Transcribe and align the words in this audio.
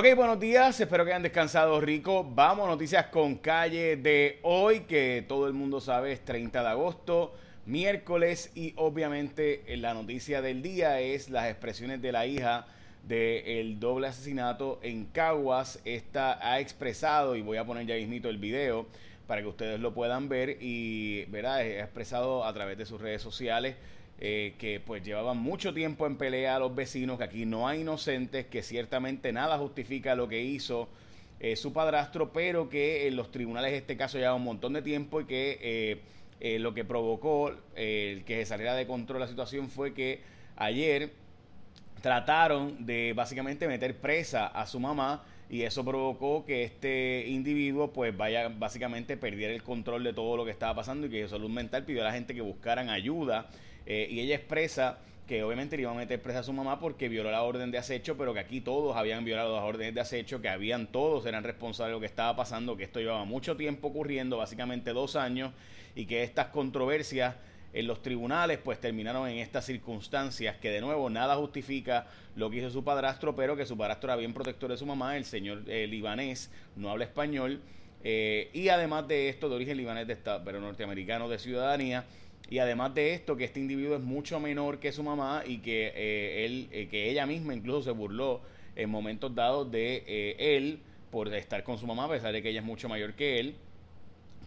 Ok, 0.00 0.06
buenos 0.14 0.38
días, 0.38 0.78
espero 0.78 1.04
que 1.04 1.10
hayan 1.10 1.24
descansado 1.24 1.80
rico. 1.80 2.22
Vamos, 2.22 2.68
noticias 2.68 3.06
con 3.06 3.34
calle 3.34 3.96
de 3.96 4.38
hoy, 4.44 4.82
que 4.82 5.24
todo 5.26 5.48
el 5.48 5.54
mundo 5.54 5.80
sabe 5.80 6.12
es 6.12 6.24
30 6.24 6.62
de 6.62 6.68
agosto, 6.68 7.34
miércoles, 7.66 8.52
y 8.54 8.74
obviamente 8.76 9.64
eh, 9.66 9.76
la 9.76 9.94
noticia 9.94 10.40
del 10.40 10.62
día 10.62 11.00
es 11.00 11.30
las 11.30 11.50
expresiones 11.50 12.00
de 12.00 12.12
la 12.12 12.28
hija 12.28 12.68
del 13.08 13.80
doble 13.80 14.06
asesinato 14.06 14.78
en 14.84 15.06
Caguas. 15.06 15.80
Esta 15.84 16.38
ha 16.48 16.60
expresado, 16.60 17.34
y 17.34 17.42
voy 17.42 17.56
a 17.56 17.64
poner 17.64 17.84
ya 17.84 17.96
mismito 17.96 18.28
el 18.28 18.38
video 18.38 18.86
para 19.26 19.40
que 19.40 19.48
ustedes 19.48 19.80
lo 19.80 19.94
puedan 19.94 20.28
ver, 20.28 20.58
y 20.60 21.24
verá, 21.24 21.54
ha 21.54 21.64
expresado 21.64 22.44
a 22.44 22.52
través 22.52 22.78
de 22.78 22.86
sus 22.86 23.00
redes 23.00 23.20
sociales 23.20 23.74
eh, 24.20 24.54
que 24.58 24.80
pues 24.80 25.04
llevaban 25.04 25.38
mucho 25.38 25.72
tiempo 25.72 26.04
en 26.06 26.16
pelea 26.16 26.56
a 26.56 26.58
los 26.58 26.74
vecinos, 26.74 27.18
que 27.18 27.24
aquí 27.24 27.46
no 27.46 27.68
hay 27.68 27.82
inocentes, 27.82 28.46
que 28.46 28.62
ciertamente 28.62 29.32
nada 29.32 29.58
justifica 29.58 30.16
lo 30.16 30.28
que 30.28 30.42
hizo 30.42 30.88
eh, 31.38 31.54
su 31.54 31.72
padrastro, 31.72 32.32
pero 32.32 32.68
que 32.68 33.06
en 33.06 33.14
los 33.14 33.30
tribunales 33.30 33.72
este 33.72 33.96
caso 33.96 34.18
lleva 34.18 34.34
un 34.34 34.42
montón 34.42 34.72
de 34.72 34.82
tiempo 34.82 35.20
y 35.20 35.26
que 35.26 36.02
eh, 36.40 36.58
lo 36.58 36.74
que 36.74 36.84
provocó 36.84 37.52
el 37.76 38.24
que 38.24 38.38
se 38.38 38.46
saliera 38.46 38.74
de 38.74 38.88
control 38.88 39.20
la 39.20 39.28
situación 39.28 39.70
fue 39.70 39.94
que 39.94 40.20
ayer 40.56 41.12
trataron 42.02 42.86
de 42.86 43.12
básicamente 43.14 43.68
meter 43.68 43.96
presa 43.96 44.48
a 44.48 44.66
su 44.66 44.80
mamá 44.80 45.24
y 45.50 45.62
eso 45.62 45.84
provocó 45.84 46.44
que 46.44 46.64
este 46.64 47.24
individuo 47.28 47.92
pues 47.92 48.16
vaya 48.16 48.48
básicamente 48.48 49.16
perdiera 49.16 49.54
el 49.54 49.62
control 49.62 50.04
de 50.04 50.12
todo 50.12 50.36
lo 50.36 50.44
que 50.44 50.50
estaba 50.50 50.74
pasando 50.74 51.06
y 51.06 51.10
que 51.10 51.28
salud 51.28 51.48
mental 51.48 51.84
pidió 51.84 52.02
a 52.02 52.06
la 52.06 52.12
gente 52.12 52.34
que 52.34 52.40
buscaran 52.40 52.90
ayuda 52.90 53.48
eh, 53.86 54.06
y 54.10 54.20
ella 54.20 54.36
expresa 54.36 54.98
que 55.28 55.42
obviamente 55.42 55.76
le 55.76 55.82
iban 55.82 55.94
a 55.94 55.98
meter 55.98 56.20
presa 56.22 56.38
a 56.38 56.42
su 56.42 56.54
mamá 56.54 56.80
porque 56.80 57.08
violó 57.08 57.30
la 57.30 57.42
orden 57.42 57.70
de 57.70 57.76
acecho, 57.76 58.16
pero 58.16 58.32
que 58.32 58.40
aquí 58.40 58.62
todos 58.62 58.96
habían 58.96 59.24
violado 59.26 59.54
las 59.54 59.64
órdenes 59.64 59.94
de 59.94 60.00
acecho, 60.00 60.40
que 60.40 60.48
habían 60.48 60.86
todos 60.86 61.26
eran 61.26 61.44
responsables 61.44 61.90
de 61.90 61.96
lo 61.96 62.00
que 62.00 62.06
estaba 62.06 62.34
pasando, 62.34 62.76
que 62.76 62.84
esto 62.84 62.98
llevaba 62.98 63.26
mucho 63.26 63.56
tiempo 63.56 63.88
ocurriendo, 63.88 64.38
básicamente 64.38 64.94
dos 64.94 65.16
años, 65.16 65.52
y 65.94 66.06
que 66.06 66.22
estas 66.22 66.46
controversias 66.46 67.34
en 67.74 67.86
los 67.86 68.00
tribunales 68.00 68.58
pues 68.64 68.80
terminaron 68.80 69.28
en 69.28 69.38
estas 69.38 69.66
circunstancias 69.66 70.56
que 70.56 70.70
de 70.70 70.80
nuevo 70.80 71.10
nada 71.10 71.36
justifica 71.36 72.06
lo 72.34 72.48
que 72.48 72.56
hizo 72.56 72.70
su 72.70 72.82
padrastro, 72.82 73.36
pero 73.36 73.54
que 73.54 73.66
su 73.66 73.76
padrastro 73.76 74.08
era 74.08 74.16
bien 74.16 74.32
protector 74.32 74.70
de 74.70 74.78
su 74.78 74.86
mamá, 74.86 75.18
el 75.18 75.26
señor 75.26 75.62
eh, 75.66 75.86
libanés 75.86 76.50
no 76.74 76.90
habla 76.90 77.04
español, 77.04 77.60
eh, 78.02 78.48
y 78.54 78.68
además 78.68 79.06
de 79.08 79.28
esto, 79.28 79.48
de 79.48 79.56
origen 79.56 79.76
libanés, 79.76 80.06
de 80.06 80.16
pero 80.44 80.60
norteamericano 80.60 81.28
de 81.28 81.38
ciudadanía, 81.38 82.04
y 82.50 82.58
además 82.58 82.94
de 82.94 83.12
esto, 83.12 83.36
que 83.36 83.44
este 83.44 83.60
individuo 83.60 83.96
es 83.96 84.02
mucho 84.02 84.40
menor 84.40 84.78
que 84.78 84.90
su 84.90 85.02
mamá 85.02 85.42
y 85.46 85.58
que, 85.58 85.92
eh, 85.94 86.46
él, 86.46 86.68
eh, 86.72 86.88
que 86.88 87.10
ella 87.10 87.26
misma 87.26 87.54
incluso 87.54 87.82
se 87.82 87.90
burló 87.90 88.40
en 88.74 88.88
momentos 88.88 89.34
dados 89.34 89.70
de 89.70 90.02
eh, 90.06 90.56
él 90.56 90.80
por 91.10 91.32
estar 91.34 91.62
con 91.62 91.78
su 91.78 91.86
mamá, 91.86 92.04
a 92.04 92.10
pesar 92.10 92.32
de 92.32 92.42
que 92.42 92.48
ella 92.48 92.60
es 92.60 92.66
mucho 92.66 92.88
mayor 92.88 93.14
que 93.14 93.38
él 93.38 93.54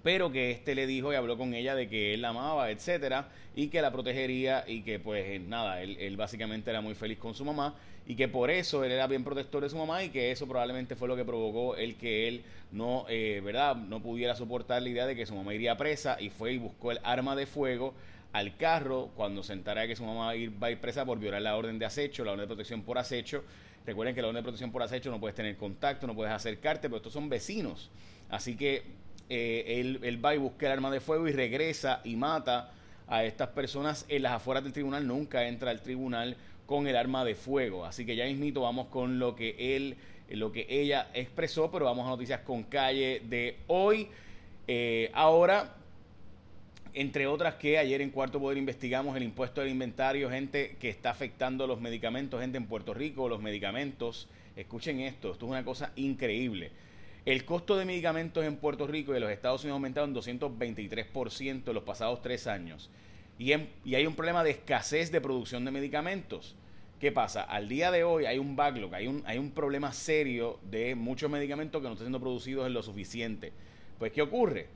pero 0.04 0.32
que 0.32 0.52
este 0.52 0.76
le 0.76 0.88
dijo 0.88 1.12
y 1.12 1.16
habló 1.16 1.38
con 1.38 1.54
ella 1.54 1.76
de 1.76 1.88
que 1.88 2.14
él 2.14 2.22
la 2.22 2.30
amaba, 2.30 2.72
etcétera, 2.72 3.28
y 3.56 3.68
que 3.68 3.82
la 3.82 3.92
protegería 3.92 4.64
y 4.68 4.82
que 4.82 5.00
pues 5.00 5.40
nada, 5.42 5.82
él, 5.82 6.18
básicamente 6.18 6.70
era 6.70 6.82
muy 6.82 6.96
feliz 6.96 7.18
con 7.18 7.34
su 7.34 7.46
mamá 7.46 7.76
y 8.08 8.16
que 8.16 8.28
por 8.28 8.50
eso 8.50 8.84
él 8.84 8.92
era 8.92 9.08
bien 9.08 9.24
protector 9.24 9.64
de 9.64 9.70
su 9.70 9.78
mamá 9.78 10.04
y 10.04 10.10
que 10.10 10.32
eso 10.32 10.48
probablemente 10.48 10.96
fue 10.96 11.08
lo 11.08 11.16
que 11.16 11.26
provocó 11.26 11.76
el 11.76 11.96
que 11.96 12.28
él 12.28 12.44
no, 12.72 13.06
eh, 13.10 13.42
¿verdad? 13.44 13.76
No 13.76 14.02
pudiera 14.02 14.36
soportar 14.36 14.82
la 14.82 14.90
idea 14.90 15.06
de 15.06 15.16
que 15.16 15.26
su 15.26 15.36
mamá 15.36 15.54
iría 15.54 15.78
presa 15.78 16.18
y 16.20 16.30
fue 16.30 16.54
y 16.54 16.58
buscó 16.58 16.92
el 16.92 17.00
arma 17.04 17.36
de 17.36 17.46
fuego 17.46 17.94
al 18.34 18.56
carro 18.56 19.10
cuando 19.16 19.44
se 19.44 19.54
entara 19.54 19.88
que 19.88 19.96
su 19.96 20.06
mamá 20.06 20.26
va 20.26 20.30
a, 20.30 20.36
ir, 20.36 20.54
a 20.62 20.72
ir 20.72 20.80
presa 20.80 21.06
por 21.06 21.20
violar 21.20 21.42
la 21.42 21.56
orden 21.56 21.78
de 21.78 21.86
acecho, 21.86 22.24
la 22.24 22.32
orden 22.32 22.44
de 22.44 22.48
protección 22.48 22.82
por 22.82 22.98
acecho. 22.98 23.44
Recuerden 23.86 24.16
que 24.16 24.22
la 24.22 24.30
orden 24.30 24.40
de 24.40 24.44
protección 24.44 24.72
por 24.72 24.84
acecho 24.84 25.12
no 25.12 25.20
puedes 25.20 25.36
tener 25.36 25.58
contacto, 25.58 26.08
no 26.08 26.16
puedes 26.16 26.34
acercarte, 26.34 26.88
pero 26.88 26.98
estos 26.98 27.14
son 27.14 27.30
vecinos. 27.30 27.90
Así 28.30 28.56
que 28.56 28.84
eh, 29.34 29.80
él, 30.04 30.26
va 30.26 30.36
y 30.36 30.38
busca 30.38 30.66
el 30.66 30.74
arma 30.74 30.92
de 30.92 31.00
fuego 31.00 31.26
y 31.26 31.32
regresa 31.32 32.02
y 32.04 32.18
mata 32.18 32.70
a 33.08 33.24
estas 33.24 33.48
personas 33.48 34.06
en 34.10 34.24
las 34.24 34.34
afueras 34.34 34.62
del 34.62 34.74
tribunal. 34.74 35.08
Nunca 35.08 35.48
entra 35.48 35.72
al 35.72 35.82
tribunal 35.82 36.36
con 36.66 36.86
el 36.86 36.98
arma 36.98 37.24
de 37.24 37.36
fuego. 37.36 37.86
Así 37.86 38.06
que 38.06 38.18
ya 38.18 38.26
mismito 38.26 38.60
vamos 38.60 38.88
con 38.88 39.20
lo 39.20 39.34
que 39.34 39.78
él, 39.78 39.96
lo 40.32 40.52
que 40.52 40.68
ella 40.70 41.08
expresó, 41.14 41.72
pero 41.72 41.86
vamos 41.86 42.06
a 42.08 42.10
noticias 42.10 42.42
con 42.42 42.64
calle 42.64 43.22
de 43.24 43.56
hoy. 43.68 44.10
Eh, 44.68 45.10
ahora, 45.14 45.76
entre 46.94 47.26
otras 47.26 47.56
que 47.56 47.78
ayer 47.78 48.02
en 48.02 48.10
Cuarto 48.10 48.38
Poder 48.38 48.58
investigamos 48.58 49.16
el 49.16 49.24
impuesto 49.24 49.62
del 49.62 49.70
inventario, 49.70 50.30
gente 50.30 50.76
que 50.78 50.90
está 50.90 51.10
afectando 51.10 51.68
los 51.68 51.80
medicamentos, 51.80 52.42
gente 52.42 52.58
en 52.58 52.66
Puerto 52.66 52.94
Rico, 52.94 53.30
los 53.30 53.42
medicamentos. 53.42 54.28
Escuchen 54.58 55.00
esto, 55.00 55.32
esto 55.32 55.46
es 55.46 55.52
una 55.52 55.64
cosa 55.64 55.94
increíble. 55.96 56.72
El 57.26 57.46
costo 57.46 57.78
de 57.78 57.86
medicamentos 57.86 58.44
en 58.44 58.58
Puerto 58.58 58.88
Rico 58.88 59.14
y 59.14 59.18
en 59.18 59.22
los 59.22 59.32
Estados 59.32 59.62
Unidos 59.64 59.76
ha 59.76 59.78
aumentado 59.78 60.08
en 60.08 60.16
223% 60.16 61.68
en 61.68 61.74
los 61.74 61.84
pasados 61.84 62.22
tres 62.24 62.48
años. 62.48 62.90
Y, 63.38 63.54
y, 63.86 63.96
hay 63.96 64.08
un 64.08 64.16
problema 64.16 64.44
de 64.44 64.52
escasez 64.52 65.12
de 65.12 65.22
producción 65.22 65.64
de 65.64 65.72
medicamentos. 65.72 66.56
¿Qué 67.00 67.12
pasa? 67.12 67.44
Al 67.44 67.68
día 67.68 67.92
de 67.92 68.04
hoy 68.04 68.26
hay 68.26 68.40
un 68.40 68.56
backlog, 68.56 68.94
hay 68.94 69.08
un, 69.08 69.24
hay 69.26 69.38
un 69.38 69.52
problema 69.52 69.92
serio 69.92 70.60
de 70.70 70.96
muchos 70.96 71.30
medicamentos 71.30 71.80
que 71.82 71.88
no 71.88 71.94
están 71.94 72.06
siendo 72.06 72.20
producidos 72.20 72.66
en 72.66 72.74
lo 72.74 72.82
suficiente. 72.82 73.54
Pues, 74.00 74.12
¿qué 74.12 74.24
ocurre? 74.24 74.68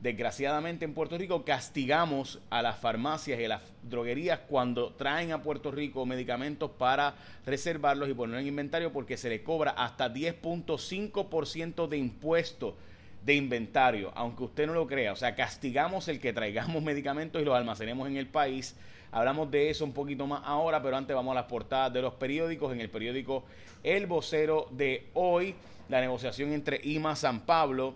Desgraciadamente 0.00 0.84
en 0.84 0.94
Puerto 0.94 1.16
Rico 1.16 1.44
castigamos 1.44 2.40
a 2.50 2.62
las 2.62 2.78
farmacias 2.78 3.40
y 3.40 3.44
a 3.44 3.48
las 3.48 3.62
droguerías 3.82 4.40
cuando 4.48 4.92
traen 4.92 5.32
a 5.32 5.42
Puerto 5.42 5.70
Rico 5.70 6.04
medicamentos 6.04 6.70
para 6.72 7.14
reservarlos 7.46 8.08
y 8.08 8.14
ponerlos 8.14 8.42
en 8.42 8.48
inventario 8.48 8.92
porque 8.92 9.16
se 9.16 9.30
le 9.30 9.42
cobra 9.42 9.70
hasta 9.72 10.12
10.5% 10.12 11.88
de 11.88 11.96
impuesto 11.96 12.76
de 13.24 13.34
inventario, 13.34 14.12
aunque 14.14 14.44
usted 14.44 14.66
no 14.66 14.74
lo 14.74 14.86
crea. 14.86 15.12
O 15.12 15.16
sea, 15.16 15.34
castigamos 15.34 16.08
el 16.08 16.20
que 16.20 16.32
traigamos 16.32 16.82
medicamentos 16.82 17.40
y 17.40 17.44
los 17.44 17.54
almacenemos 17.54 18.08
en 18.08 18.16
el 18.16 18.26
país. 18.26 18.76
Hablamos 19.10 19.50
de 19.50 19.70
eso 19.70 19.84
un 19.84 19.92
poquito 19.92 20.26
más 20.26 20.42
ahora, 20.44 20.82
pero 20.82 20.96
antes 20.96 21.14
vamos 21.14 21.32
a 21.32 21.36
las 21.36 21.44
portadas 21.44 21.92
de 21.92 22.02
los 22.02 22.14
periódicos. 22.14 22.72
En 22.72 22.80
el 22.80 22.90
periódico 22.90 23.44
El 23.82 24.06
Vocero 24.06 24.68
de 24.72 25.08
hoy, 25.14 25.54
la 25.88 26.00
negociación 26.00 26.52
entre 26.52 26.80
IMA 26.82 27.16
San 27.16 27.40
Pablo 27.40 27.94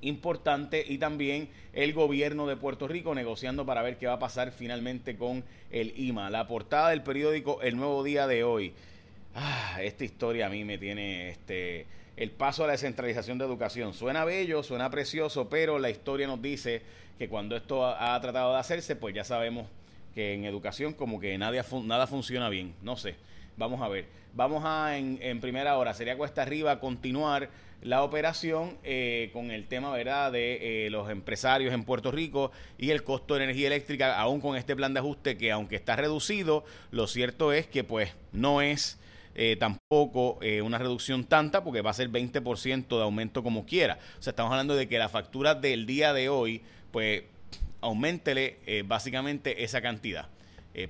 importante 0.00 0.84
y 0.86 0.98
también 0.98 1.48
el 1.72 1.92
gobierno 1.92 2.46
de 2.46 2.56
Puerto 2.56 2.88
Rico 2.88 3.14
negociando 3.14 3.64
para 3.64 3.82
ver 3.82 3.96
qué 3.96 4.06
va 4.06 4.14
a 4.14 4.18
pasar 4.18 4.52
finalmente 4.52 5.16
con 5.16 5.44
el 5.70 5.98
IMA. 5.98 6.30
La 6.30 6.46
portada 6.46 6.90
del 6.90 7.02
periódico 7.02 7.62
El 7.62 7.76
Nuevo 7.76 8.02
Día 8.02 8.26
de 8.26 8.44
hoy. 8.44 8.72
Ah, 9.34 9.78
esta 9.80 10.04
historia 10.04 10.46
a 10.46 10.50
mí 10.50 10.64
me 10.64 10.78
tiene 10.78 11.30
este 11.30 11.86
el 12.16 12.30
paso 12.30 12.64
a 12.64 12.66
la 12.66 12.72
descentralización 12.72 13.38
de 13.38 13.44
educación. 13.44 13.94
Suena 13.94 14.24
bello, 14.24 14.62
suena 14.62 14.90
precioso, 14.90 15.48
pero 15.48 15.78
la 15.78 15.90
historia 15.90 16.26
nos 16.26 16.42
dice 16.42 16.82
que 17.18 17.28
cuando 17.28 17.56
esto 17.56 17.86
ha, 17.86 18.20
tratado 18.20 18.52
de 18.52 18.58
hacerse, 18.58 18.96
pues 18.96 19.14
ya 19.14 19.24
sabemos 19.24 19.66
que 20.14 20.34
en 20.34 20.44
educación 20.44 20.92
como 20.92 21.20
que 21.20 21.36
nada, 21.38 21.64
nada 21.84 22.06
funciona 22.06 22.48
bien. 22.48 22.74
No 22.82 22.96
sé. 22.96 23.14
Vamos 23.56 23.80
a 23.82 23.88
ver. 23.88 24.06
Vamos 24.34 24.62
a 24.64 24.96
en, 24.96 25.40
primera 25.40 25.76
hora, 25.76 25.92
sería 25.92 26.16
cuesta 26.16 26.42
arriba 26.42 26.80
continuar 26.80 27.50
la 27.82 28.02
operación 28.02 28.78
eh, 28.82 29.28
con 29.34 29.50
el 29.50 29.66
tema 29.66 29.90
¿verdad? 29.92 30.32
de 30.32 30.86
eh, 30.86 30.90
los 30.90 31.10
empresarios 31.10 31.74
en 31.74 31.84
Puerto 31.84 32.10
Rico 32.10 32.50
y 32.78 32.90
el 32.90 33.02
costo 33.02 33.34
de 33.34 33.44
energía 33.44 33.66
eléctrica, 33.66 34.18
aún 34.18 34.40
con 34.40 34.56
este 34.56 34.74
plan 34.74 34.94
de 34.94 35.00
ajuste 35.00 35.36
que 35.36 35.52
aunque 35.52 35.76
está 35.76 35.96
reducido, 35.96 36.64
lo 36.92 37.06
cierto 37.06 37.52
es 37.52 37.66
que 37.66 37.84
pues 37.84 38.14
no 38.32 38.62
es 38.62 38.98
eh, 39.34 39.56
tampoco 39.58 40.38
una 40.64 40.78
reducción 40.78 41.24
tanta 41.24 41.62
porque 41.62 41.82
va 41.82 41.90
a 41.90 41.94
ser 41.94 42.08
20% 42.08 42.88
de 42.88 43.02
aumento 43.02 43.42
como 43.42 43.66
quiera. 43.66 43.98
O 44.18 44.22
sea, 44.22 44.30
estamos 44.30 44.52
hablando 44.52 44.76
de 44.76 44.88
que 44.88 44.98
la 44.98 45.10
factura 45.10 45.54
del 45.54 45.84
día 45.84 46.14
de 46.14 46.30
hoy, 46.30 46.62
pues 46.90 47.24
aumentele 47.82 48.82
básicamente 48.86 49.62
esa 49.62 49.82
cantidad. 49.82 50.28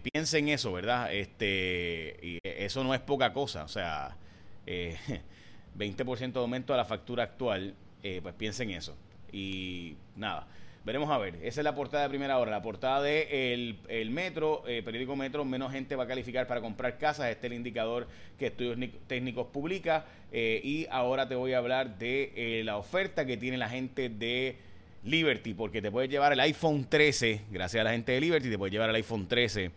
Piensen 0.02 0.48
eso, 0.48 0.72
¿verdad? 0.72 1.12
Este, 1.12 2.18
y 2.22 2.38
eso 2.42 2.84
no 2.84 2.94
es 2.94 3.00
poca 3.00 3.32
cosa, 3.32 3.64
o 3.64 3.68
sea... 3.68 4.16
20% 5.76 6.32
de 6.32 6.40
aumento 6.40 6.74
a 6.74 6.76
la 6.76 6.84
factura 6.84 7.24
actual, 7.24 7.74
eh, 8.02 8.20
pues 8.22 8.34
piensen 8.34 8.70
eso. 8.70 8.96
Y 9.32 9.96
nada, 10.16 10.46
veremos 10.84 11.10
a 11.10 11.18
ver. 11.18 11.36
Esa 11.36 11.60
es 11.60 11.64
la 11.64 11.74
portada 11.74 12.04
de 12.04 12.08
primera 12.10 12.38
hora. 12.38 12.50
La 12.50 12.62
portada 12.62 13.02
de 13.02 13.54
el, 13.88 14.10
Metro, 14.10 14.64
eh, 14.66 14.82
periódico 14.82 15.16
Metro, 15.16 15.44
menos 15.44 15.72
gente 15.72 15.96
va 15.96 16.04
a 16.04 16.06
calificar 16.06 16.46
para 16.46 16.60
comprar 16.60 16.98
casas. 16.98 17.30
Este 17.30 17.46
es 17.46 17.52
el 17.52 17.56
indicador 17.56 18.06
que 18.38 18.48
Estudios 18.48 18.78
Técnicos 19.06 19.46
publica. 19.46 20.04
Eh, 20.30 20.60
y 20.62 20.86
ahora 20.90 21.28
te 21.28 21.34
voy 21.34 21.54
a 21.54 21.58
hablar 21.58 21.98
de 21.98 22.62
la 22.64 22.76
oferta 22.76 23.24
que 23.24 23.36
tiene 23.36 23.56
la 23.56 23.68
gente 23.68 24.08
de 24.08 24.58
Liberty, 25.04 25.54
porque 25.54 25.82
te 25.82 25.90
puedes 25.90 26.10
llevar 26.10 26.32
el 26.32 26.40
iPhone 26.40 26.86
13, 26.88 27.42
gracias 27.50 27.80
a 27.80 27.84
la 27.84 27.92
gente 27.92 28.12
de 28.12 28.20
Liberty, 28.20 28.50
te 28.50 28.58
puedes 28.58 28.72
llevar 28.72 28.90
el 28.90 28.96
iPhone 28.96 29.26
13 29.26 29.70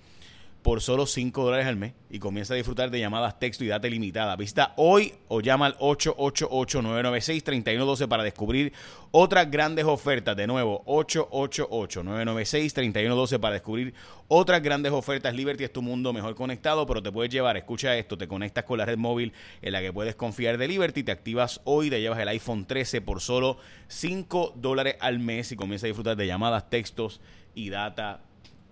por 0.66 0.82
solo 0.82 1.06
5 1.06 1.44
dólares 1.44 1.68
al 1.68 1.76
mes 1.76 1.94
y 2.10 2.18
comienza 2.18 2.56
a 2.56 2.58
disfrutar 2.58 2.90
de 2.90 3.00
llamadas, 3.00 3.38
texto 3.38 3.64
y 3.64 3.68
data 3.68 3.88
ilimitada. 3.88 4.36
Visita 4.36 4.74
hoy 4.78 5.14
o 5.28 5.40
llama 5.40 5.68
al 5.68 5.78
888-996-3112 5.78 8.08
para 8.08 8.24
descubrir 8.24 8.74
otras 9.12 9.52
grandes 9.52 9.86
ofertas. 9.86 10.36
De 10.36 10.48
nuevo, 10.48 10.84
888-996-3112 10.86 13.40
para 13.40 13.54
descubrir 13.54 13.94
otras 14.28 14.64
grandes 14.64 14.92
ofertas. 14.92 15.36
Liberty 15.36 15.66
es 15.66 15.72
tu 15.72 15.84
mundo 15.84 16.12
mejor 16.14 16.34
conectado, 16.34 16.88
pero 16.88 17.04
te 17.04 17.12
puedes 17.12 17.32
llevar, 17.32 17.58
escucha 17.58 17.96
esto, 17.96 18.18
te 18.18 18.28
conectas 18.28 18.64
con 18.64 18.80
la 18.80 18.86
red 18.86 18.98
móvil 18.98 19.34
en 19.62 19.72
la 19.72 19.82
que 19.82 19.94
puedes 19.94 20.16
confiar 20.16 20.58
de 20.58 20.68
Liberty, 20.68 21.04
te 21.04 21.12
activas 21.12 21.62
hoy, 21.66 21.92
te 21.92 22.02
llevas 22.02 22.18
el 22.18 22.30
iPhone 22.30 22.66
13 22.66 23.02
por 23.02 23.22
solo 23.22 23.60
5 23.90 24.54
dólares 24.56 24.96
al 25.00 25.20
mes 25.20 25.52
y 25.52 25.56
comienza 25.56 25.86
a 25.86 25.90
disfrutar 25.90 26.18
de 26.18 26.26
llamadas, 26.26 26.72
textos 26.72 27.22
y 27.54 27.70
data 27.70 28.24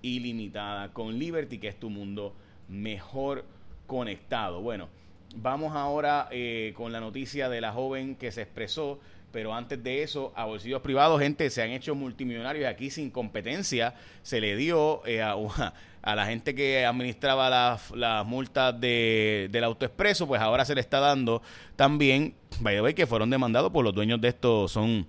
ilimitada 0.04 0.94
con 0.94 1.18
Liberty, 1.18 1.58
que 1.58 1.70
es 1.70 1.80
tu 1.80 1.90
mundo 1.90 2.36
mejor 2.68 3.46
conectado. 3.88 4.62
Bueno, 4.62 4.90
vamos 5.36 5.76
ahora 5.76 6.28
eh, 6.32 6.74
con 6.76 6.92
la 6.92 7.00
noticia 7.00 7.50
de 7.50 7.62
la 7.62 7.72
joven 7.72 8.16
que 8.16 8.32
se 8.32 8.44
expresó, 8.44 9.00
pero 9.32 9.56
antes 9.56 9.84
de 9.84 10.04
eso, 10.04 10.32
a 10.36 10.46
bolsillos 10.46 10.82
privados, 10.82 11.20
gente, 11.20 11.50
se 11.50 11.64
han 11.64 11.72
hecho 11.72 11.96
multimillonarios 11.96 12.70
aquí 12.70 12.92
sin 12.92 13.10
competencia. 13.10 13.96
Se 14.22 14.40
le 14.40 14.56
dio 14.56 15.04
eh, 15.08 15.24
a, 15.24 15.34
a, 16.04 16.16
la 16.16 16.26
gente 16.28 16.54
que 16.54 16.86
administraba 16.86 17.50
las, 17.50 18.26
multas 18.28 18.80
de, 18.80 19.50
del 19.52 19.64
autoexpreso, 19.64 20.28
pues 20.28 20.40
ahora 20.40 20.66
se 20.66 20.76
le 20.76 20.82
está 20.82 21.00
dando 21.00 21.42
también, 21.76 22.36
vaya 22.60 22.84
the 22.84 22.94
que 22.94 23.08
fueron 23.08 23.32
demandados 23.32 23.72
por 23.72 23.84
los 23.84 23.96
dueños 23.96 24.22
de 24.22 24.28
esto, 24.28 24.68
son 24.68 25.08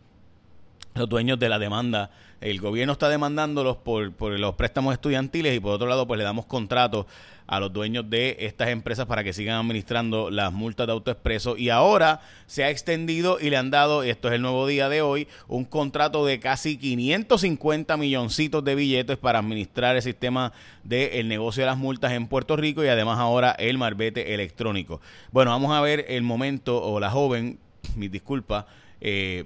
los 0.94 1.08
dueños 1.08 1.38
de 1.38 1.48
la 1.48 1.58
demanda 1.58 2.10
el 2.44 2.60
gobierno 2.60 2.92
está 2.92 3.08
demandándolos 3.08 3.78
por, 3.78 4.12
por 4.12 4.38
los 4.38 4.54
préstamos 4.54 4.92
estudiantiles 4.92 5.56
y 5.56 5.60
por 5.60 5.72
otro 5.72 5.86
lado 5.88 6.06
pues 6.06 6.18
le 6.18 6.24
damos 6.24 6.44
contratos 6.44 7.06
a 7.46 7.58
los 7.58 7.72
dueños 7.72 8.08
de 8.10 8.36
estas 8.40 8.68
empresas 8.68 9.06
para 9.06 9.24
que 9.24 9.32
sigan 9.32 9.56
administrando 9.56 10.30
las 10.30 10.52
multas 10.52 10.86
de 10.86 10.92
autoexpreso 10.92 11.56
y 11.56 11.70
ahora 11.70 12.20
se 12.46 12.64
ha 12.64 12.70
extendido 12.70 13.38
y 13.40 13.48
le 13.48 13.56
han 13.56 13.70
dado, 13.70 14.02
esto 14.02 14.28
es 14.28 14.34
el 14.34 14.42
nuevo 14.42 14.66
día 14.66 14.90
de 14.90 15.00
hoy, 15.00 15.26
un 15.48 15.64
contrato 15.64 16.26
de 16.26 16.38
casi 16.38 16.76
550 16.76 17.96
milloncitos 17.96 18.62
de 18.62 18.74
billetes 18.74 19.16
para 19.16 19.38
administrar 19.38 19.96
el 19.96 20.02
sistema 20.02 20.52
del 20.82 21.28
negocio 21.28 21.62
de 21.62 21.68
las 21.68 21.78
multas 21.78 22.12
en 22.12 22.28
Puerto 22.28 22.56
Rico 22.56 22.84
y 22.84 22.88
además 22.88 23.18
ahora 23.18 23.52
el 23.52 23.78
marbete 23.78 24.34
electrónico. 24.34 25.00
Bueno, 25.32 25.50
vamos 25.50 25.72
a 25.72 25.80
ver 25.80 26.04
el 26.08 26.22
momento 26.22 26.82
o 26.82 27.00
la 27.00 27.10
joven, 27.10 27.58
mis 27.96 28.10
disculpas, 28.10 28.66
eh, 29.00 29.44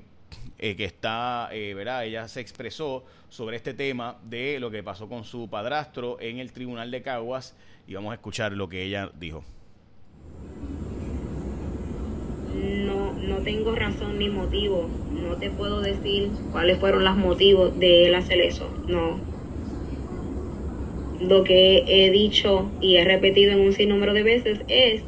eh, 0.59 0.75
que 0.75 0.85
está, 0.85 1.51
eh, 1.53 1.73
¿verdad? 1.75 2.05
Ella 2.05 2.27
se 2.27 2.41
expresó 2.41 3.05
sobre 3.29 3.57
este 3.57 3.75
tema 3.75 4.19
de 4.25 4.59
lo 4.59 4.71
que 4.71 4.83
pasó 4.83 5.09
con 5.09 5.23
su 5.25 5.49
padrastro 5.49 6.21
en 6.21 6.39
el 6.39 6.53
tribunal 6.53 6.91
de 6.91 7.01
Caguas 7.01 7.55
y 7.87 7.95
vamos 7.95 8.11
a 8.11 8.15
escuchar 8.15 8.53
lo 8.53 8.69
que 8.69 8.83
ella 8.83 9.11
dijo. 9.19 9.45
No, 12.55 13.13
no 13.13 13.37
tengo 13.39 13.75
razón 13.77 14.19
ni 14.19 14.29
motivo. 14.31 14.91
No 15.13 15.37
te 15.37 15.51
puedo 15.51 15.81
decir 15.81 16.29
cuáles 16.51 16.79
fueron 16.79 17.05
los 17.05 17.17
motivos 17.17 17.79
de 17.79 18.07
él 18.07 18.15
hacer 18.17 18.41
eso. 18.41 18.69
No. 18.89 19.21
Lo 21.21 21.45
que 21.45 21.85
he 21.87 22.11
dicho 22.11 22.69
y 22.81 22.97
he 22.97 23.05
repetido 23.05 23.53
en 23.53 23.61
un 23.61 23.73
sinnúmero 23.73 24.13
de 24.13 24.25
veces 24.25 24.61
es 24.67 25.03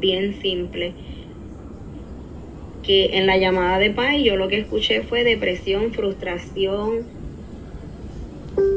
bien 0.00 0.40
simple 0.40 0.94
que 2.86 3.18
en 3.18 3.26
la 3.26 3.36
llamada 3.36 3.78
de 3.78 3.90
Pai 3.90 4.22
yo 4.22 4.36
lo 4.36 4.48
que 4.48 4.58
escuché 4.58 5.02
fue 5.02 5.24
depresión, 5.24 5.92
frustración, 5.92 7.04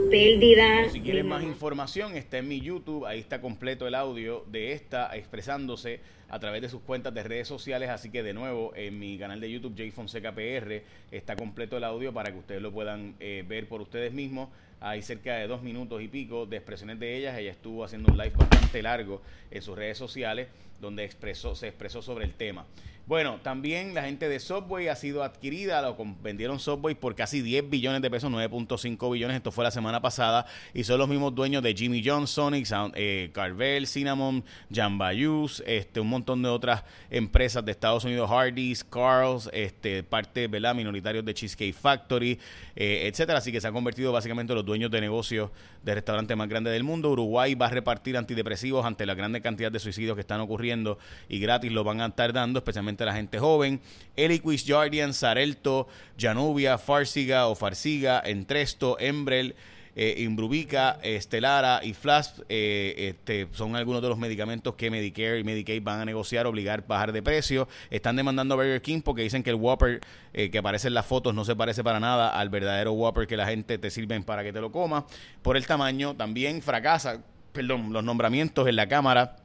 pérdida. 0.10 0.90
Si 0.90 1.02
quieren 1.02 1.28
más 1.28 1.44
información, 1.44 2.16
está 2.16 2.40
en 2.40 2.48
mi 2.48 2.60
YouTube, 2.60 3.06
ahí 3.06 3.20
está 3.20 3.40
completo 3.40 3.88
el 3.88 3.94
audio 3.94 4.44
de 4.48 4.72
esta 4.74 5.16
expresándose 5.16 6.00
a 6.30 6.40
través 6.40 6.62
de 6.62 6.70
sus 6.70 6.82
cuentas 6.82 7.14
de 7.14 7.24
redes 7.24 7.48
sociales, 7.48 7.90
así 7.90 8.10
que 8.10 8.24
de 8.24 8.34
nuevo 8.34 8.74
en 8.76 9.00
mi 9.00 9.18
canal 9.18 9.40
de 9.40 9.52
YouTube, 9.52 9.76
J 9.78 9.92
Fonseca 9.94 10.34
PR, 10.34 10.84
está 11.12 11.36
completo 11.36 11.78
el 11.78 11.84
audio 11.84 12.14
para 12.14 12.32
que 12.32 12.38
ustedes 12.38 12.62
lo 12.62 12.72
puedan 12.72 13.16
eh, 13.20 13.44
ver 13.48 13.68
por 13.68 13.82
ustedes 13.82 14.14
mismos. 14.14 14.50
Hay 14.82 15.02
cerca 15.02 15.36
de 15.36 15.48
dos 15.48 15.62
minutos 15.62 16.02
y 16.02 16.08
pico 16.08 16.46
de 16.46 16.58
expresiones 16.58 17.00
de 17.00 17.18
ellas. 17.18 17.38
Ella 17.38 17.52
estuvo 17.52 17.84
haciendo 17.84 18.12
un 18.12 18.18
live 18.18 18.34
bastante 18.38 18.82
largo 18.82 19.22
en 19.52 19.62
sus 19.62 19.78
redes 19.78 19.98
sociales 19.98 20.48
donde 20.80 21.04
expresó, 21.04 21.56
se 21.56 21.68
expresó 21.68 22.02
sobre 22.02 22.26
el 22.26 22.34
tema. 22.34 22.66
Bueno, 23.10 23.40
también 23.42 23.96
la 23.96 24.04
gente 24.04 24.30
de 24.30 24.40
Subway 24.40 24.88
ha 24.88 24.96
sido 24.96 25.24
adquirida, 25.24 25.82
lo 25.82 25.98
vendieron 26.22 26.60
Subway 26.60 26.94
por 26.94 27.16
casi 27.16 27.42
10 27.42 27.68
billones 27.68 28.04
de 28.04 28.12
pesos, 28.12 28.32
9.5 28.32 29.12
billones, 29.12 29.36
esto 29.36 29.52
fue 29.52 29.64
la 29.64 29.72
semana 29.72 30.00
pasada, 30.00 30.46
y 30.76 30.84
son 30.84 31.00
los 31.00 31.10
mismos 31.10 31.34
dueños 31.34 31.64
de 31.64 31.74
Jimmy 31.74 32.04
Johnson, 32.06 32.54
eh, 32.54 33.32
Carvel, 33.34 33.88
Cinnamon, 33.88 34.44
Jambayus, 34.72 35.64
este, 35.66 36.00
un 36.00 36.08
montón 36.08 36.19
de 36.26 36.50
otras 36.50 36.84
empresas 37.10 37.64
de 37.64 37.72
Estados 37.72 38.04
Unidos, 38.04 38.30
Hardee's, 38.30 38.84
Carl's, 38.84 39.50
este, 39.54 40.04
parte 40.04 40.48
¿verdad? 40.48 40.76
minoritarios 40.76 41.26
de 41.26 41.34
Cheesecake 41.34 41.74
Factory, 41.74 42.40
eh, 42.76 43.08
etcétera, 43.08 43.40
así 43.40 43.52
que 43.52 43.62
se 43.62 43.68
han 43.68 43.74
convertido 43.74 44.12
básicamente 44.12 44.54
en 44.54 44.58
los 44.58 44.66
dueños 44.66 44.92
de 44.92 45.02
negocios 45.02 45.50
de 45.84 45.96
restaurantes 45.96 46.36
más 46.36 46.48
grandes 46.50 46.74
del 46.74 46.84
mundo. 46.84 47.10
Uruguay 47.12 47.56
va 47.56 47.68
a 47.68 47.70
repartir 47.70 48.18
antidepresivos 48.18 48.86
ante 48.86 49.06
la 49.06 49.16
grande 49.16 49.42
cantidad 49.42 49.72
de 49.72 49.80
suicidios 49.80 50.16
que 50.16 50.22
están 50.22 50.42
ocurriendo 50.42 51.00
y 51.28 51.40
gratis 51.40 51.72
lo 51.72 51.84
van 51.84 52.02
a 52.02 52.08
estar 52.08 52.34
dando, 52.34 52.60
especialmente 52.60 53.06
la 53.06 53.14
gente 53.14 53.40
joven. 53.40 53.80
Eliquis, 54.16 54.66
Jardian, 54.66 55.14
Sarelto, 55.14 55.88
Janubia, 56.18 56.78
Farsiga 56.78 57.48
o 57.48 57.56
Farsiga, 57.56 58.22
Entresto, 58.26 58.98
Embrel, 59.00 59.56
eh, 59.96 60.16
Imbrubica, 60.20 61.00
Estelara 61.02 61.82
y 61.84 61.94
Flash 61.94 62.30
eh, 62.50 62.96
este, 63.10 63.48
son 63.52 63.76
algunos 63.76 64.02
de 64.02 64.10
los 64.10 64.18
medicamentos 64.18 64.76
que 64.76 64.90
Medicare 64.90 65.40
y 65.40 65.44
Medicaid 65.44 65.84
van 65.84 66.02
a 66.02 66.06
negociar, 66.06 66.48
obligar 66.48 66.80
a 66.80 66.88
bajar 66.88 67.12
de 67.12 67.22
precio. 67.22 67.68
Están 67.90 68.16
demandando 68.16 68.54
a 68.54 68.58
Burger 68.58 68.82
King 68.82 69.02
porque 69.02 69.24
dicen 69.24 69.44
que 69.44 69.50
el 69.50 69.56
Whopper 69.56 70.02
eh, 70.34 70.50
que 70.50 70.58
aparece 70.58 70.88
en 70.88 70.94
las 70.94 71.06
fotos 71.06 71.34
no 71.34 71.44
se 71.46 71.56
parece 71.56 71.84
para 71.84 72.00
nada 72.00 72.30
al 72.30 72.50
verdadero 72.50 72.94
Whopper 72.94 73.28
que 73.28 73.38
la 73.38 73.48
gente 73.48 73.78
te 73.78 73.90
sirven 73.90 74.24
para 74.24 74.44
que 74.44 74.54
te 74.54 74.62
lo 74.62 74.72
coma. 74.72 75.06
Por 75.42 75.58
el 75.58 75.66
tamaño, 75.66 76.16
también 76.16 76.62
fracasa, 76.62 77.22
perdón, 77.52 77.92
los 77.92 78.04
nombramientos 78.04 78.68
en 78.68 78.76
la 78.76 78.88
Cámara 78.88 79.38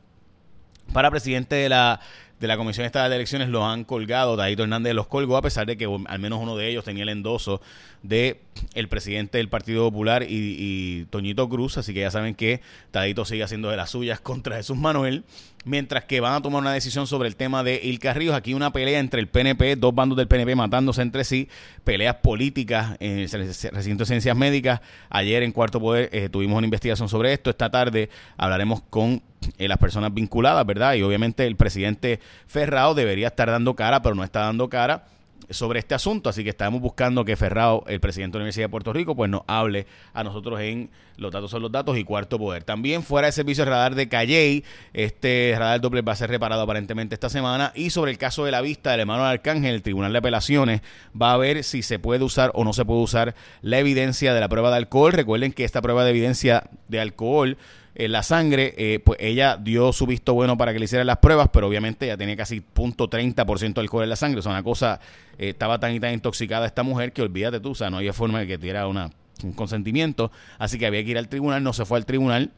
para 0.93 1.11
presidente 1.11 1.57
de 1.57 1.69
la 1.69 2.01
de 2.45 2.49
la 2.49 2.59
Comisión 2.59 2.85
Estatal 2.85 3.09
de 3.09 3.17
Elecciones 3.17 3.49
los 3.49 3.63
han 3.65 3.85
colgado. 3.85 4.37
Daito 4.37 4.65
Hernández 4.65 4.93
los 4.93 5.07
colgó 5.07 5.39
a 5.39 5.43
pesar 5.43 5.67
de 5.67 5.79
que 5.79 5.87
al 6.07 6.19
menos 6.19 6.41
uno 6.43 6.57
de 6.57 6.69
ellos 6.69 6.85
tenía 6.85 7.03
el 7.03 7.09
endoso 7.09 7.63
de 8.03 8.43
el 8.75 8.89
presidente 8.89 9.39
del 9.39 9.49
Partido 9.49 9.91
Popular 9.91 10.27
y, 10.29 11.07
Toñito 11.09 11.49
Cruz. 11.49 11.79
Así 11.79 11.95
que 11.95 12.01
ya 12.01 12.11
saben 12.11 12.35
que 12.35 12.61
Tadito 12.91 13.25
sigue 13.25 13.43
haciendo 13.43 13.71
de 13.71 13.79
las 13.79 13.91
suyas 13.91 14.21
contra 14.21 14.57
Jesús 14.57 14.77
Manuel. 14.77 15.25
Mientras 15.65 16.05
que 16.05 16.21
van 16.21 16.35
a 16.35 16.43
tomar 16.43 16.61
una 16.61 16.75
decisión 16.75 17.07
sobre 17.07 17.27
el 17.27 17.37
tema 17.37 17.65
de 17.65 17.81
Ilka 17.83 18.13
Ríos. 18.13 18.35
Aquí 18.35 18.53
una 18.53 18.71
pelea 18.71 18.99
entre 19.01 19.21
el 19.21 19.29
PNP, 19.29 19.77
dos 19.77 19.95
bandos 19.95 20.19
del 20.19 20.29
PNP 20.29 20.55
matándose 20.55 21.01
entre 21.01 21.25
sí. 21.25 21.49
Peleas 21.83 22.17
políticas 22.17 22.99
en 23.01 23.21
el 23.21 23.31
recinto 23.31 24.03
de 24.03 24.07
ciencias 24.07 24.37
médicas. 24.37 24.83
Ayer 25.09 25.43
en 25.43 25.53
Cuarto 25.53 25.81
Poder 25.81 26.11
eh, 26.13 26.29
tuvimos 26.29 26.59
una 26.59 26.67
investigación 26.67 27.09
sobre 27.09 27.33
esto. 27.33 27.49
Esta 27.49 27.71
tarde 27.71 28.11
hablaremos 28.37 28.83
con 28.91 29.23
eh, 29.59 29.69
las 29.69 29.79
personas 29.79 30.13
vinculadas, 30.13 30.65
¿verdad? 30.67 30.95
Y 30.95 31.03
obviamente 31.03 31.47
el 31.47 31.57
presidente 31.57 32.21
Ferrao 32.47 32.95
debería 32.95 33.29
estar 33.29 33.51
dando 33.51 33.75
cara, 33.75 34.03
pero 34.03 34.15
no 34.15 34.25
está 34.25 34.41
dando 34.41 34.69
cara 34.69 35.05
sobre 35.51 35.79
este 35.79 35.95
asunto, 35.95 36.31
así 36.31 36.43
que 36.43 36.51
estamos 36.51 36.81
buscando 36.81 37.25
que 37.25 37.37
Ferrao, 37.37 37.85
el 37.87 38.01
presidente 38.01 38.35
de 38.35 38.41
la 38.41 38.43
Universidad 38.45 38.67
de 38.67 38.71
Puerto 38.71 38.93
Rico, 38.93 39.15
pues 39.15 39.31
nos 39.31 39.43
hable 39.47 39.87
a 40.13 40.25
nosotros 40.25 40.61
en 40.61 40.91
Los 41.17 41.33
Datos 41.33 41.51
son 41.51 41.63
los 41.63 41.71
Datos 41.71 41.99
y 41.99 42.05
Cuarto 42.05 42.39
Poder. 42.39 42.65
También 42.65 43.03
fuera 43.03 43.27
de 43.27 43.33
servicio 43.33 43.65
de 43.65 43.71
radar 43.71 43.95
de 43.95 44.09
Calley, 44.09 44.65
este 44.93 45.55
radar 45.57 45.81
doble 45.81 46.03
va 46.03 46.13
a 46.13 46.17
ser 46.17 46.31
reparado 46.31 46.63
aparentemente 46.63 47.15
esta 47.15 47.29
semana 47.29 47.73
y 47.75 47.91
sobre 47.91 48.11
el 48.11 48.19
caso 48.19 48.45
de 48.45 48.51
la 48.51 48.61
vista 48.61 48.91
del 48.93 49.01
hermano 49.01 49.25
Arcángel, 49.25 49.75
el 49.75 49.83
Tribunal 49.83 50.13
de 50.13 50.19
Apelaciones 50.19 50.81
va 51.21 51.33
a 51.33 51.37
ver 51.37 51.63
si 51.65 51.83
se 51.83 51.99
puede 51.99 52.25
usar 52.25 52.51
o 52.55 52.65
no 52.65 52.73
se 52.73 52.85
puede 52.85 53.03
usar 53.03 53.35
la 53.63 53.79
evidencia 53.79 54.35
de 54.35 54.41
la 54.41 54.49
prueba 54.49 54.71
de 54.71 54.77
alcohol. 54.77 55.13
Recuerden 55.13 55.53
que 55.53 55.65
esta 55.65 55.83
prueba 55.83 56.05
de 56.05 56.11
evidencia 56.11 56.71
de 56.89 57.01
alcohol 57.01 57.59
la 57.95 58.23
sangre, 58.23 58.75
eh, 58.77 58.99
pues 58.99 59.19
ella 59.21 59.57
dio 59.57 59.93
su 59.93 60.07
visto 60.07 60.35
bueno 60.35 60.57
para 60.57 60.73
que 60.73 60.81
le 60.81 60.87
hicieran 60.87 61.07
las 61.07 61.19
pruebas, 61.19 61.49
pero 61.53 61.69
obviamente 61.69 62.07
ella 62.07 62.17
tenía 62.17 62.37
casi 62.37 62.61
punto 62.61 63.09
.30% 63.09 63.75
de 63.75 63.81
alcohol 63.81 64.03
en 64.03 64.11
la 64.11 64.17
sangre, 64.17 64.41
o 64.41 64.43
sea, 64.43 64.51
una 64.51 64.65
cosa, 64.65 65.01
eh, 65.39 65.51
estaba 65.51 65.79
tan 65.79 65.95
y 65.95 66.01
tan 66.01 66.13
intoxicada 66.13 66.67
esta 66.67 66.83
mujer 66.83 67.13
que 67.13 67.23
olvídate 67.23 67.61
tú, 67.61 67.71
o 67.71 67.75
sea, 67.75 67.91
no 67.91 67.99
había 67.99 68.13
forma 68.13 68.41
de 68.41 68.49
que 68.49 68.59
tuviera 68.59 68.89
una, 68.89 69.11
un 69.45 69.53
consentimiento, 69.53 70.33
así 70.59 70.77
que 70.77 70.87
había 70.87 71.05
que 71.05 71.11
ir 71.11 71.19
al 71.19 71.29
tribunal, 71.29 71.63
no 71.63 71.73
se 71.73 71.85
fue 71.85 71.99
al 71.99 72.05
tribunal, 72.05 72.51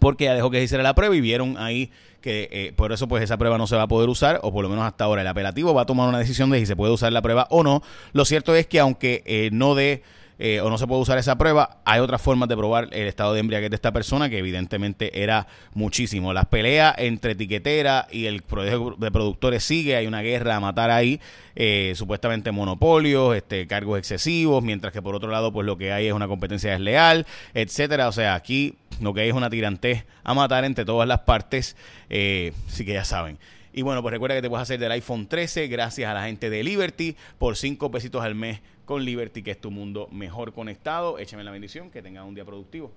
porque 0.00 0.24
ella 0.24 0.34
dejó 0.34 0.50
que 0.50 0.58
se 0.58 0.64
hiciera 0.64 0.84
la 0.84 0.94
prueba 0.94 1.14
y 1.16 1.20
vieron 1.20 1.56
ahí 1.58 1.90
que 2.20 2.48
eh, 2.50 2.72
por 2.74 2.92
eso 2.92 3.06
pues 3.06 3.22
esa 3.22 3.36
prueba 3.36 3.58
no 3.58 3.66
se 3.66 3.76
va 3.76 3.82
a 3.82 3.88
poder 3.88 4.08
usar 4.08 4.40
o 4.42 4.52
por 4.52 4.64
lo 4.64 4.68
menos 4.68 4.84
hasta 4.84 5.04
ahora. 5.04 5.22
El 5.22 5.28
apelativo 5.28 5.72
va 5.72 5.82
a 5.82 5.86
tomar 5.86 6.08
una 6.08 6.18
decisión 6.18 6.50
de 6.50 6.58
si 6.58 6.66
se 6.66 6.74
puede 6.74 6.92
usar 6.92 7.12
la 7.12 7.22
prueba 7.22 7.46
o 7.50 7.62
no. 7.62 7.80
Lo 8.12 8.24
cierto 8.24 8.56
es 8.56 8.66
que 8.66 8.80
aunque 8.80 9.50
no 9.52 9.76
dé 9.76 10.02
eh, 10.38 10.60
o 10.60 10.70
no 10.70 10.78
se 10.78 10.86
puede 10.86 11.00
usar 11.02 11.18
esa 11.18 11.36
prueba, 11.38 11.78
hay 11.84 12.00
otras 12.00 12.20
formas 12.20 12.48
de 12.48 12.56
probar 12.56 12.88
el 12.92 13.06
estado 13.06 13.34
de 13.34 13.40
embriaguez 13.40 13.70
de 13.70 13.76
esta 13.76 13.92
persona 13.92 14.28
que 14.28 14.38
evidentemente 14.38 15.22
era 15.22 15.46
muchísimo. 15.74 16.32
Las 16.32 16.46
peleas 16.46 16.94
entre 16.98 17.32
etiquetera 17.32 18.08
y 18.10 18.26
el 18.26 18.42
proyecto 18.42 18.96
de 18.98 19.10
productores 19.10 19.64
sigue, 19.64 19.96
hay 19.96 20.06
una 20.06 20.22
guerra 20.22 20.56
a 20.56 20.60
matar 20.60 20.90
ahí, 20.90 21.20
eh, 21.54 21.92
supuestamente 21.96 22.50
monopolios, 22.50 23.36
este, 23.36 23.66
cargos 23.66 23.98
excesivos, 23.98 24.62
mientras 24.62 24.92
que 24.92 25.02
por 25.02 25.14
otro 25.14 25.30
lado 25.30 25.52
pues 25.52 25.66
lo 25.66 25.78
que 25.78 25.92
hay 25.92 26.08
es 26.08 26.12
una 26.12 26.28
competencia 26.28 26.72
desleal, 26.72 27.26
etcétera. 27.54 28.08
O 28.08 28.12
sea, 28.12 28.34
aquí 28.34 28.74
lo 29.00 29.14
que 29.14 29.28
es 29.28 29.34
una 29.34 29.50
tirantez 29.50 30.04
a 30.22 30.34
matar 30.34 30.64
entre 30.64 30.84
todas 30.84 31.08
las 31.08 31.20
partes. 31.20 31.76
Eh, 32.10 32.52
sí 32.68 32.84
que 32.84 32.94
ya 32.94 33.04
saben. 33.04 33.38
Y 33.76 33.82
bueno, 33.82 34.02
pues 34.02 34.12
recuerda 34.12 34.36
que 34.36 34.42
te 34.42 34.48
puedes 34.48 34.62
hacer 34.62 34.78
del 34.78 34.92
iPhone 34.92 35.26
13 35.26 35.66
gracias 35.66 36.08
a 36.08 36.14
la 36.14 36.26
gente 36.26 36.48
de 36.48 36.62
Liberty 36.62 37.16
por 37.38 37.56
5 37.56 37.90
pesitos 37.90 38.22
al 38.22 38.36
mes 38.36 38.60
con 38.84 39.04
Liberty, 39.04 39.42
que 39.42 39.50
es 39.50 39.60
tu 39.60 39.72
mundo 39.72 40.08
mejor 40.12 40.52
conectado. 40.52 41.18
Échame 41.18 41.42
la 41.42 41.50
bendición, 41.50 41.90
que 41.90 42.00
tengas 42.00 42.24
un 42.24 42.36
día 42.36 42.44
productivo. 42.44 42.92